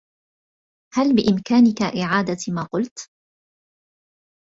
[0.93, 3.09] هل بإمكانك إعادة ما قلت؟